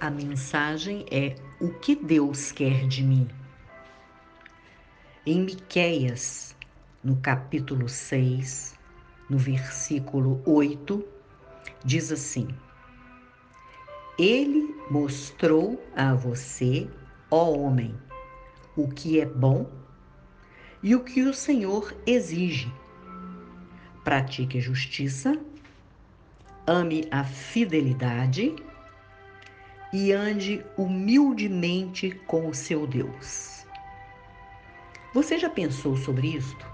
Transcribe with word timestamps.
a 0.00 0.10
mensagem 0.10 1.06
é 1.10 1.34
o 1.60 1.70
que 1.70 1.94
Deus 1.94 2.52
quer 2.52 2.86
de 2.86 3.02
mim. 3.02 3.28
Em 5.24 5.40
Miqueias, 5.40 6.54
no 7.02 7.16
capítulo 7.16 7.88
6, 7.88 8.74
no 9.28 9.38
versículo 9.38 10.42
8, 10.44 11.04
diz 11.84 12.12
assim: 12.12 12.48
Ele 14.18 14.74
mostrou 14.90 15.82
a 15.96 16.14
você, 16.14 16.88
ó 17.30 17.50
homem, 17.50 17.94
o 18.76 18.88
que 18.88 19.20
é 19.20 19.26
bom 19.26 19.70
e 20.82 20.94
o 20.94 21.02
que 21.02 21.22
o 21.22 21.34
Senhor 21.34 21.96
exige. 22.06 22.72
Pratique 24.04 24.58
a 24.58 24.60
justiça, 24.60 25.36
ame 26.66 27.08
a 27.10 27.24
fidelidade 27.24 28.54
e 29.92 30.12
ande 30.12 30.64
humildemente 30.76 32.10
com 32.26 32.48
o 32.48 32.54
seu 32.54 32.86
Deus. 32.86 33.64
Você 35.14 35.38
já 35.38 35.48
pensou 35.48 35.96
sobre 35.96 36.28
isto? 36.36 36.66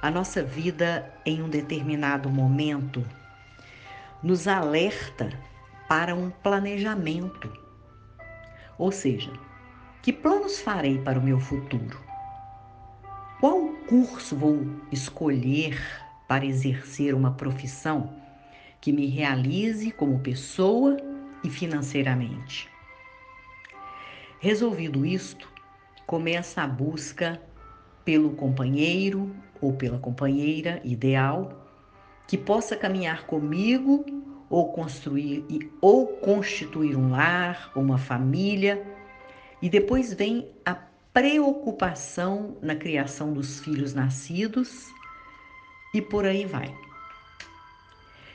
A 0.00 0.10
nossa 0.10 0.42
vida, 0.42 1.14
em 1.26 1.42
um 1.42 1.48
determinado 1.48 2.30
momento, 2.30 3.04
nos 4.22 4.48
alerta 4.48 5.30
para 5.88 6.14
um 6.14 6.30
planejamento. 6.30 7.52
Ou 8.78 8.90
seja, 8.90 9.32
que 10.00 10.12
planos 10.12 10.60
farei 10.60 10.98
para 10.98 11.18
o 11.18 11.22
meu 11.22 11.38
futuro? 11.38 12.00
Qual 13.40 13.68
curso 13.88 14.34
vou 14.36 14.66
escolher 14.90 15.78
para 16.26 16.46
exercer 16.46 17.14
uma 17.14 17.32
profissão 17.32 18.16
que 18.80 18.92
me 18.92 19.06
realize 19.06 19.90
como 19.90 20.20
pessoa 20.20 20.96
e 21.42 21.50
financeiramente? 21.50 22.68
Resolvido 24.38 25.06
isto, 25.06 25.48
começa 26.06 26.62
a 26.62 26.66
busca 26.66 27.40
pelo 28.04 28.32
companheiro 28.32 29.34
ou 29.60 29.72
pela 29.72 29.98
companheira 29.98 30.80
ideal 30.84 31.62
que 32.26 32.36
possa 32.36 32.76
caminhar 32.76 33.26
comigo 33.26 34.04
ou 34.50 34.72
construir 34.72 35.44
ou 35.80 36.06
constituir 36.18 36.96
um 36.96 37.10
lar, 37.10 37.70
uma 37.74 37.96
família, 37.96 38.84
e 39.62 39.70
depois 39.70 40.12
vem 40.12 40.48
a 40.64 40.74
preocupação 41.12 42.56
na 42.60 42.74
criação 42.74 43.32
dos 43.32 43.60
filhos 43.60 43.94
nascidos 43.94 44.88
e 45.94 46.02
por 46.02 46.24
aí 46.24 46.44
vai. 46.44 46.74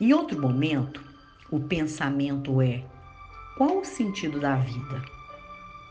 Em 0.00 0.12
outro 0.12 0.40
momento, 0.40 1.02
o 1.50 1.60
pensamento 1.60 2.60
é: 2.60 2.84
qual 3.56 3.78
o 3.78 3.84
sentido 3.84 4.38
da 4.38 4.56
vida? 4.56 5.02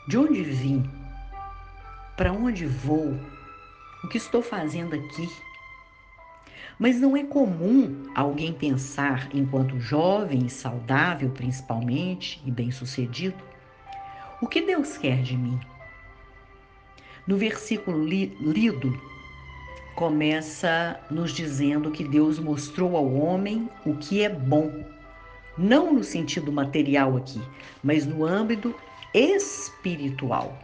De 0.08 0.18
onde 0.18 0.44
vim? 0.44 0.90
Para 2.16 2.32
onde 2.32 2.66
vou? 2.66 3.20
O 4.04 4.08
que 4.08 4.18
estou 4.18 4.42
fazendo 4.42 4.96
aqui? 4.96 5.30
Mas 6.80 7.00
não 7.00 7.18
é 7.18 7.24
comum 7.24 8.06
alguém 8.14 8.54
pensar, 8.54 9.30
enquanto 9.34 9.80
jovem 9.80 10.48
saudável, 10.48 11.32
principalmente, 11.32 12.42
e 12.46 12.52
bem-sucedido, 12.52 13.44
o 14.42 14.48
que 14.48 14.62
Deus 14.62 14.98
quer 14.98 15.24
de 15.24 15.36
mim? 15.36 15.60
No 17.28 17.36
versículo 17.36 18.06
li 18.06 18.28
lido, 18.40 18.96
começa 19.96 21.00
nos 21.10 21.32
dizendo 21.32 21.90
que 21.90 22.08
Deus 22.08 22.38
mostrou 22.38 22.96
ao 22.96 23.12
homem 23.12 23.68
o 23.84 23.96
que 23.96 24.22
é 24.22 24.30
bom, 24.30 24.72
não 25.58 25.94
no 25.94 26.04
sentido 26.04 26.52
material 26.52 27.18
aqui, 27.18 27.42
mas 27.84 28.06
no 28.06 28.26
âmbito 28.26 28.76
espiritual. 29.14 30.58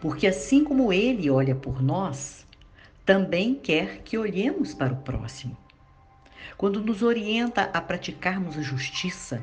Porque 0.00 0.26
assim 0.26 0.62
como 0.62 0.92
ele 0.92 1.30
olha 1.30 1.54
por 1.54 1.82
nós, 1.82 2.46
também 3.04 3.54
quer 3.54 4.02
que 4.02 4.18
olhemos 4.18 4.74
para 4.74 4.92
o 4.92 5.02
próximo. 5.02 5.56
Quando 6.56 6.80
nos 6.80 7.02
orienta 7.02 7.70
a 7.72 7.80
praticarmos 7.80 8.56
a 8.58 8.62
justiça, 8.62 9.42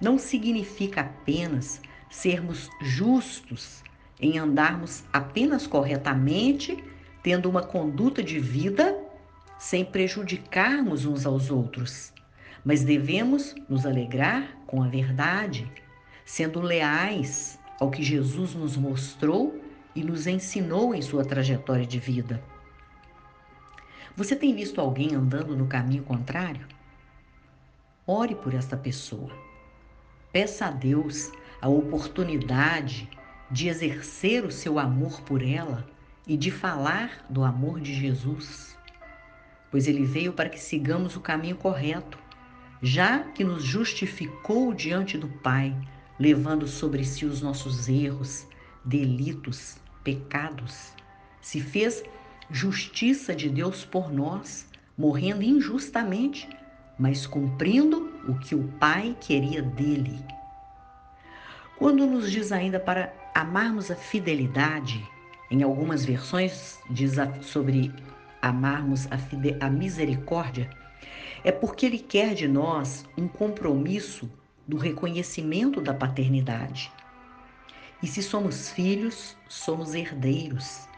não 0.00 0.18
significa 0.18 1.00
apenas 1.00 1.80
sermos 2.10 2.68
justos 2.80 3.82
em 4.20 4.38
andarmos 4.38 5.02
apenas 5.12 5.66
corretamente, 5.66 6.82
tendo 7.22 7.48
uma 7.48 7.62
conduta 7.62 8.22
de 8.22 8.38
vida 8.38 8.96
sem 9.58 9.84
prejudicarmos 9.84 11.04
uns 11.04 11.24
aos 11.24 11.50
outros, 11.50 12.11
mas 12.64 12.84
devemos 12.84 13.54
nos 13.68 13.84
alegrar 13.84 14.56
com 14.66 14.82
a 14.82 14.88
verdade, 14.88 15.70
sendo 16.24 16.60
leais 16.60 17.58
ao 17.80 17.90
que 17.90 18.02
Jesus 18.02 18.54
nos 18.54 18.76
mostrou 18.76 19.60
e 19.94 20.02
nos 20.02 20.26
ensinou 20.26 20.94
em 20.94 21.02
sua 21.02 21.24
trajetória 21.24 21.86
de 21.86 21.98
vida. 21.98 22.42
Você 24.16 24.36
tem 24.36 24.54
visto 24.54 24.80
alguém 24.80 25.14
andando 25.14 25.56
no 25.56 25.66
caminho 25.66 26.02
contrário? 26.02 26.66
Ore 28.06 28.34
por 28.34 28.54
esta 28.54 28.76
pessoa. 28.76 29.30
Peça 30.30 30.66
a 30.66 30.70
Deus 30.70 31.30
a 31.60 31.68
oportunidade 31.68 33.08
de 33.50 33.68
exercer 33.68 34.44
o 34.44 34.50
seu 34.50 34.78
amor 34.78 35.20
por 35.22 35.42
ela 35.42 35.86
e 36.26 36.36
de 36.36 36.50
falar 36.50 37.24
do 37.28 37.44
amor 37.44 37.80
de 37.80 37.94
Jesus, 37.94 38.76
pois 39.70 39.86
ele 39.86 40.04
veio 40.04 40.32
para 40.32 40.48
que 40.48 40.58
sigamos 40.58 41.16
o 41.16 41.20
caminho 41.20 41.56
correto, 41.56 42.18
já 42.82 43.20
que 43.20 43.44
nos 43.44 43.62
justificou 43.62 44.74
diante 44.74 45.16
do 45.16 45.28
Pai, 45.28 45.74
levando 46.18 46.66
sobre 46.66 47.04
si 47.04 47.24
os 47.24 47.40
nossos 47.40 47.88
erros, 47.88 48.46
delitos, 48.84 49.76
pecados. 50.02 50.92
Se 51.40 51.60
fez 51.60 52.02
justiça 52.50 53.34
de 53.34 53.48
Deus 53.48 53.84
por 53.84 54.12
nós, 54.12 54.66
morrendo 54.98 55.42
injustamente, 55.42 56.48
mas 56.98 57.26
cumprindo 57.26 58.12
o 58.26 58.36
que 58.38 58.54
o 58.54 58.64
Pai 58.80 59.16
queria 59.20 59.62
dele. 59.62 60.18
Quando 61.78 62.06
nos 62.06 62.30
diz 62.30 62.50
ainda 62.50 62.80
para 62.80 63.14
amarmos 63.34 63.90
a 63.90 63.96
fidelidade, 63.96 65.08
em 65.50 65.62
algumas 65.62 66.04
versões 66.04 66.78
diz 66.90 67.14
sobre 67.42 67.92
amarmos 68.40 69.06
a, 69.06 69.66
a 69.66 69.70
misericórdia, 69.70 70.68
é 71.44 71.50
porque 71.50 71.86
ele 71.86 71.98
quer 71.98 72.34
de 72.34 72.46
nós 72.46 73.04
um 73.16 73.26
compromisso 73.26 74.30
do 74.66 74.76
reconhecimento 74.76 75.80
da 75.80 75.92
paternidade. 75.92 76.92
E 78.02 78.06
se 78.06 78.22
somos 78.22 78.70
filhos, 78.70 79.36
somos 79.48 79.94
herdeiros. 79.94 80.88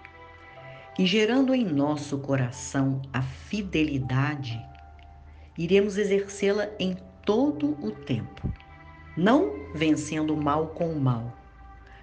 E 0.99 1.06
gerando 1.06 1.54
em 1.54 1.65
nosso 1.65 2.19
coração 2.19 3.03
a 3.12 3.21
fidelidade, 3.21 4.60
iremos 5.59 5.99
exercê-la 5.99 6.69
em 6.78 6.97
todo 7.25 7.77
o 7.84 7.91
tempo, 7.91 8.53
não 9.16 9.53
vencendo 9.75 10.34
o 10.34 10.43
mal 10.43 10.69
com 10.69 10.93
o 10.93 11.00
mal, 11.00 11.37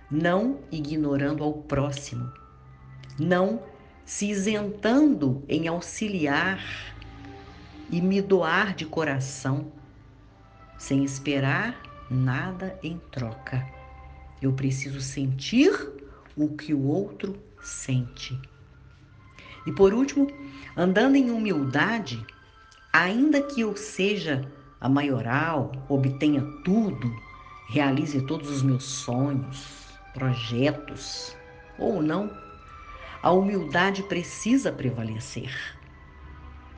não 0.09 0.59
ignorando 0.72 1.44
ao 1.44 1.53
próximo, 1.53 2.31
não 3.18 3.62
se 4.03 4.30
isentando 4.30 5.44
em 5.47 5.68
auxiliar 5.68 6.59
e 7.91 8.02
me 8.02 8.22
doar 8.22 8.74
de 8.74 8.85
coração, 8.85 9.72
sem 10.78 11.03
esperar 11.03 11.79
nada 12.09 12.79
em 12.81 12.97
troca. 13.12 13.68
Eu 14.41 14.53
preciso 14.53 15.02
sentir 15.02 15.72
o 16.35 16.47
que 16.56 16.74
o 16.74 16.88
outro 16.88 17.35
sente. 17.62 18.40
E 19.68 19.72
por 19.72 19.94
último, 19.94 20.28
andando 20.75 21.16
em 21.16 21.30
humildade, 21.30 22.25
ainda 22.91 23.41
que 23.41 23.62
eu 23.62 23.75
seja 23.75 24.50
a 24.80 24.90
maioral, 24.90 25.71
obtenha 25.88 26.42
tudo, 26.63 27.13
realize 27.69 28.19
todos 28.25 28.50
os 28.50 28.63
meus 28.63 28.83
sonhos, 28.83 29.89
projetos 30.13 31.36
ou 31.77 32.01
não, 32.01 32.31
a 33.21 33.31
humildade 33.31 34.01
precisa 34.04 34.71
prevalecer. 34.71 35.54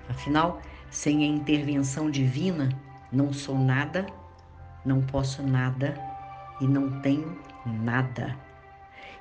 Afinal, 0.10 0.62
sem 0.94 1.24
a 1.24 1.26
intervenção 1.26 2.10
divina, 2.10 2.70
não 3.12 3.34
sou 3.34 3.58
nada, 3.58 4.06
não 4.86 5.02
posso 5.02 5.42
nada 5.42 6.00
e 6.62 6.68
não 6.68 7.02
tenho 7.02 7.36
nada. 7.66 8.38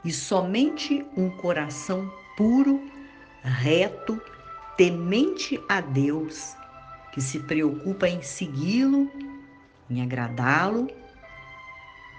E 0.04 0.12
somente 0.12 1.04
um 1.16 1.30
coração 1.30 2.12
puro, 2.36 2.78
reto, 3.42 4.20
temente 4.76 5.58
a 5.66 5.80
Deus, 5.80 6.54
que 7.10 7.22
se 7.22 7.40
preocupa 7.40 8.06
em 8.06 8.20
segui-lo, 8.20 9.10
em 9.88 10.02
agradá-lo 10.02 10.88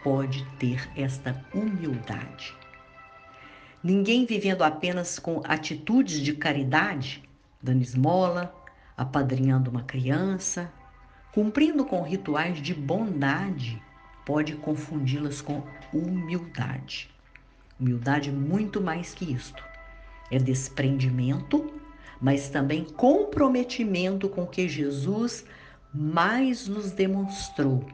pode 0.04 0.44
ter 0.58 0.90
esta 0.96 1.46
humildade. 1.54 2.56
Ninguém 3.84 4.26
vivendo 4.26 4.64
apenas 4.64 5.20
com 5.20 5.42
atitudes 5.46 6.20
de 6.20 6.34
caridade, 6.34 7.24
dando 7.62 7.84
esmola, 7.84 8.63
apadrinhando 8.98 9.70
uma 9.70 9.84
criança, 9.84 10.72
cumprindo 11.32 11.86
com 11.86 12.02
rituais 12.02 12.62
de 12.62 12.74
bondade 12.74 13.82
pode 14.26 14.56
confundi-las 14.56 15.42
com 15.42 15.64
humildade. 15.94 17.10
Humildade 17.80 18.30
é 18.30 18.34
muito 18.34 18.82
mais 18.82 19.14
que 19.14 19.32
isto. 19.32 19.64
É 20.32 20.38
desprendimento, 20.38 21.74
mas 22.22 22.50
também 22.50 22.86
comprometimento 22.86 24.30
com 24.30 24.44
o 24.44 24.48
que 24.48 24.68
Jesus 24.68 25.46
mais 25.94 26.68
nos 26.68 26.92
demonstrou 26.92 27.86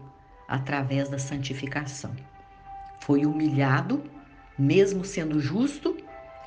através 0.47 1.09
da 1.09 1.17
santificação. 1.17 2.15
Foi 3.01 3.25
humilhado, 3.25 4.03
mesmo 4.57 5.03
sendo 5.03 5.39
justo, 5.39 5.97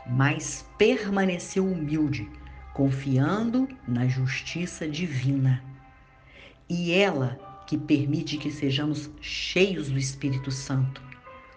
mas 0.07 0.65
permaneceu 0.79 1.67
humilde, 1.67 2.31
confiando 2.73 3.69
na 3.87 4.07
justiça 4.07 4.89
divina. 4.89 5.63
E 6.69 6.93
ela 6.93 7.39
que 7.67 7.77
permite 7.77 8.39
que 8.39 8.51
sejamos 8.51 9.11
cheios 9.21 9.89
do 9.91 9.99
Espírito 9.99 10.51
Santo, 10.51 11.03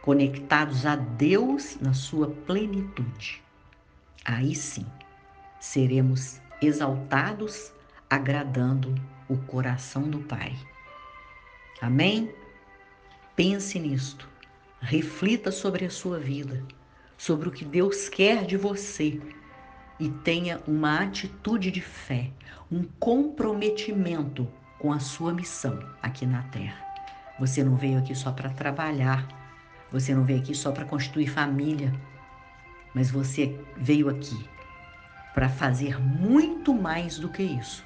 conectados 0.01 0.85
a 0.85 0.95
Deus 0.95 1.77
na 1.81 1.93
sua 1.93 2.29
plenitude. 2.29 3.41
Aí 4.23 4.55
sim, 4.55 4.85
seremos 5.59 6.39
exaltados, 6.61 7.71
agradando 8.09 8.93
o 9.27 9.37
coração 9.37 10.09
do 10.09 10.19
Pai. 10.19 10.55
Amém? 11.81 12.33
Pense 13.35 13.79
nisto, 13.79 14.29
reflita 14.79 15.51
sobre 15.51 15.85
a 15.85 15.89
sua 15.89 16.19
vida, 16.19 16.63
sobre 17.17 17.49
o 17.49 17.51
que 17.51 17.65
Deus 17.65 18.07
quer 18.07 18.45
de 18.45 18.55
você 18.55 19.19
e 19.99 20.09
tenha 20.09 20.61
uma 20.67 20.99
atitude 21.01 21.71
de 21.71 21.81
fé, 21.81 22.29
um 22.71 22.83
comprometimento 22.99 24.47
com 24.79 24.91
a 24.91 24.99
sua 24.99 25.33
missão 25.33 25.79
aqui 26.01 26.25
na 26.25 26.43
Terra. 26.43 26.83
Você 27.39 27.63
não 27.63 27.75
veio 27.75 27.99
aqui 27.99 28.13
só 28.15 28.31
para 28.31 28.49
trabalhar, 28.49 29.27
você 29.91 30.13
não 30.13 30.23
veio 30.23 30.39
aqui 30.39 30.53
só 30.53 30.71
para 30.71 30.85
constituir 30.85 31.27
família, 31.27 31.93
mas 32.93 33.11
você 33.11 33.57
veio 33.77 34.09
aqui 34.09 34.47
para 35.33 35.49
fazer 35.49 35.99
muito 35.99 36.73
mais 36.73 37.19
do 37.19 37.29
que 37.29 37.43
isso. 37.43 37.85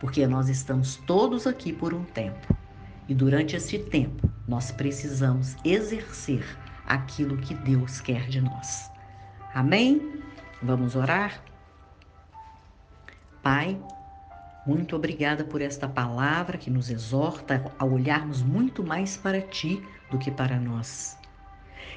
Porque 0.00 0.26
nós 0.26 0.48
estamos 0.48 0.96
todos 1.06 1.46
aqui 1.46 1.72
por 1.72 1.94
um 1.94 2.04
tempo. 2.04 2.56
E 3.08 3.14
durante 3.14 3.56
esse 3.56 3.78
tempo, 3.78 4.30
nós 4.46 4.70
precisamos 4.70 5.56
exercer 5.64 6.44
aquilo 6.86 7.38
que 7.38 7.54
Deus 7.54 8.00
quer 8.00 8.28
de 8.28 8.40
nós. 8.40 8.90
Amém? 9.54 10.17
Vamos 10.60 10.96
orar? 10.96 11.40
Pai, 13.40 13.80
muito 14.66 14.96
obrigada 14.96 15.44
por 15.44 15.62
esta 15.62 15.86
palavra 15.86 16.58
que 16.58 16.68
nos 16.68 16.90
exorta 16.90 17.72
a 17.78 17.84
olharmos 17.84 18.42
muito 18.42 18.82
mais 18.82 19.16
para 19.16 19.40
Ti 19.40 19.80
do 20.10 20.18
que 20.18 20.32
para 20.32 20.58
nós. 20.58 21.16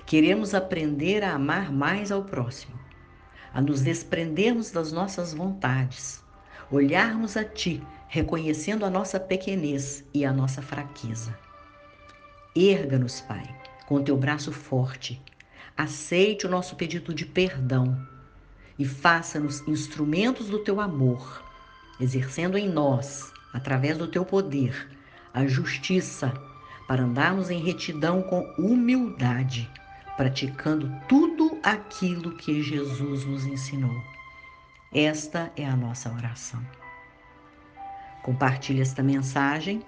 Queremos 0.06 0.54
aprender 0.54 1.24
a 1.24 1.34
amar 1.34 1.72
mais 1.72 2.12
ao 2.12 2.24
próximo, 2.24 2.80
a 3.52 3.60
nos 3.60 3.82
desprendermos 3.82 4.70
das 4.70 4.92
nossas 4.92 5.34
vontades, 5.34 6.24
olharmos 6.70 7.36
a 7.36 7.44
Ti, 7.44 7.82
reconhecendo 8.08 8.86
a 8.86 8.92
nossa 8.92 9.20
pequenez 9.20 10.06
e 10.14 10.24
a 10.24 10.32
nossa 10.32 10.62
fraqueza. 10.62 11.36
Erga-nos, 12.56 13.22
Pai, 13.22 13.44
com 13.88 14.04
teu 14.04 14.16
braço 14.16 14.52
forte. 14.52 15.20
Aceite 15.76 16.46
o 16.46 16.50
nosso 16.50 16.76
pedido 16.76 17.12
de 17.12 17.26
perdão 17.26 18.11
e 18.82 18.86
faça-nos 18.86 19.68
instrumentos 19.68 20.48
do 20.48 20.60
teu 20.60 20.82
amor, 20.82 21.44
exercendo 22.00 22.58
em 22.58 22.68
nós, 22.68 23.32
através 23.54 23.98
do 23.98 24.08
teu 24.08 24.26
poder, 24.26 24.90
a 25.34 25.46
justiça 25.46 26.34
para 26.88 27.04
andarmos 27.04 27.50
em 27.50 27.62
retidão 27.64 28.22
com 28.22 28.42
humildade 28.58 29.70
praticando 30.22 30.92
tudo 31.08 31.60
aquilo 31.64 32.36
que 32.36 32.62
Jesus 32.62 33.26
nos 33.26 33.46
ensinou. 33.46 34.04
Esta 34.94 35.52
é 35.56 35.66
a 35.66 35.76
nossa 35.76 36.12
oração. 36.12 36.62
Compartilhe 38.22 38.82
esta 38.82 39.02
mensagem, 39.02 39.82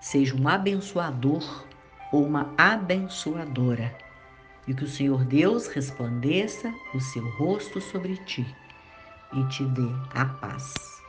seja 0.00 0.34
um 0.34 0.48
abençoador 0.48 1.66
ou 2.10 2.24
uma 2.24 2.54
abençoadora, 2.56 3.94
e 4.70 4.74
que 4.74 4.84
o 4.84 4.88
Senhor 4.88 5.24
Deus 5.24 5.66
resplandeça 5.66 6.72
o 6.94 7.00
seu 7.00 7.28
rosto 7.30 7.80
sobre 7.80 8.16
ti 8.18 8.46
e 9.32 9.44
te 9.48 9.64
dê 9.64 9.88
a 10.14 10.24
paz. 10.24 10.99